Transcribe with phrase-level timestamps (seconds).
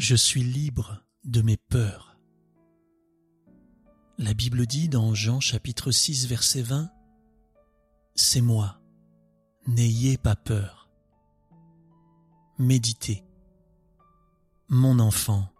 [0.00, 2.16] Je suis libre de mes peurs.
[4.16, 6.88] La Bible dit dans Jean chapitre 6 verset 20,
[8.14, 8.80] C'est moi,
[9.66, 10.88] n'ayez pas peur.
[12.56, 13.26] Méditez.
[14.70, 15.52] Mon enfant,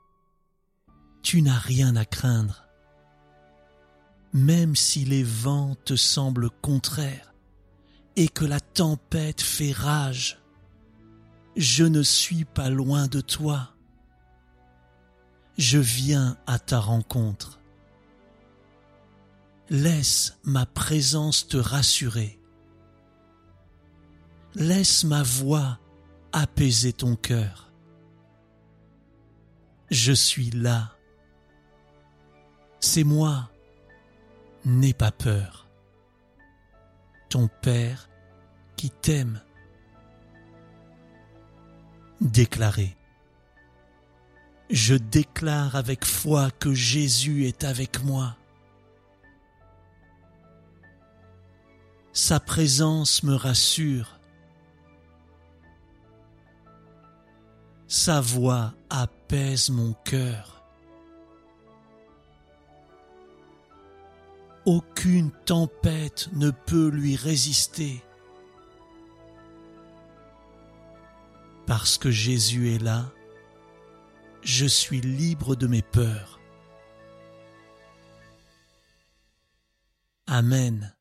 [1.23, 2.67] tu n'as rien à craindre.
[4.33, 7.35] Même si les vents te semblent contraires
[8.17, 10.43] et que la tempête fait rage,
[11.57, 13.75] je ne suis pas loin de toi
[15.61, 17.61] je viens à ta rencontre.
[19.69, 22.41] Laisse ma présence te rassurer.
[24.55, 25.79] Laisse ma voix
[26.33, 27.71] apaiser ton cœur.
[29.91, 30.97] Je suis là.
[32.81, 33.51] C'est moi.
[34.65, 35.69] N'aie pas peur.
[37.29, 38.09] Ton Père
[38.77, 39.43] qui t'aime.
[42.23, 42.97] Déclaré
[44.71, 48.37] je déclare avec foi que Jésus est avec moi.
[52.13, 54.21] Sa présence me rassure.
[57.89, 60.63] Sa voix apaise mon cœur.
[64.67, 68.03] Aucune tempête ne peut lui résister.
[71.67, 73.11] Parce que Jésus est là,
[74.43, 76.41] je suis libre de mes peurs.
[80.27, 80.95] Amen.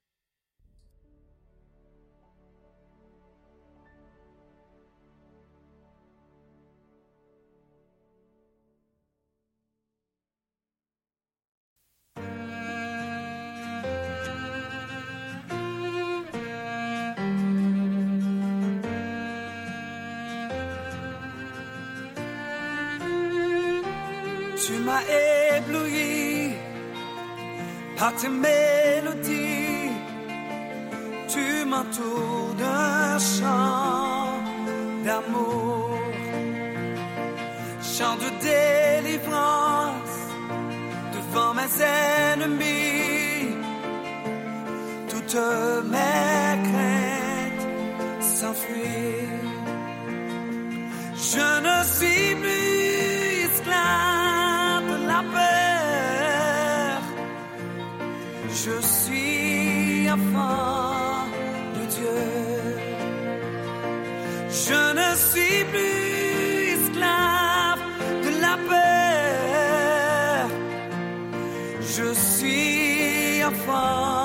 [24.70, 25.02] Tu m'as
[25.58, 26.54] ébloui
[27.98, 29.90] par tes mélodies.
[31.28, 34.28] Tu m'entoures d'un chant
[35.06, 35.98] d'amour,
[37.82, 40.18] chant de délivrance
[41.16, 41.74] devant mes
[42.32, 43.56] ennemis.
[45.10, 45.42] Toutes
[45.94, 47.68] mes craintes
[48.22, 49.40] s'enfuient.
[51.16, 52.79] Je ne suis plus
[60.12, 61.28] enfant
[61.76, 62.22] de Dieu.
[64.66, 67.82] Je ne suis plus esclave
[68.26, 70.48] de la peur.
[71.82, 74.19] Je suis enfant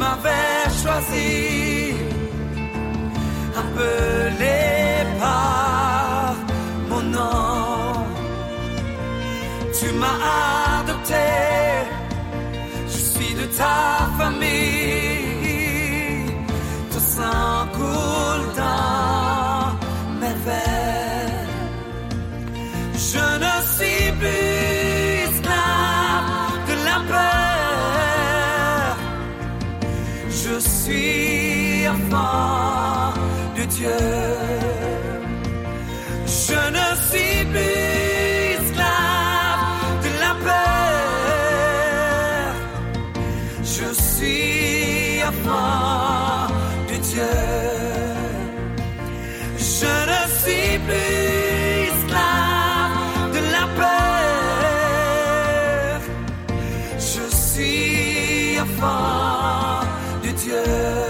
[0.00, 1.94] m'avais choisi,
[3.60, 4.60] appelé
[5.20, 6.34] par
[6.88, 8.06] mon nom.
[9.78, 10.20] Tu m'as
[10.80, 11.28] adopté,
[12.92, 13.76] je suis de ta
[14.18, 15.28] famille.
[16.90, 18.07] Ton sang coule
[31.18, 33.12] suis enfant
[33.56, 34.00] de Dieu.
[36.26, 37.84] Je ne suis plus
[38.58, 39.62] esclave
[40.04, 40.66] de la peur.
[43.62, 46.46] Je suis enfant
[46.90, 47.36] de Dieu.
[49.76, 51.18] Je ne suis plus
[51.90, 52.94] esclave
[53.36, 53.98] de la peur.
[57.12, 59.80] Je suis enfant
[60.24, 61.07] de Dieu.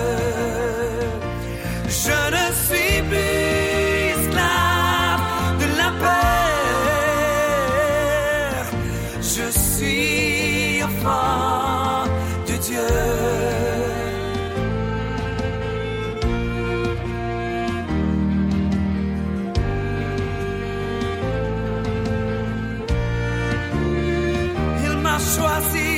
[25.39, 25.98] vejo assim.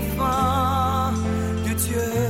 [0.00, 1.14] Enfant
[1.64, 2.29] de Dieu.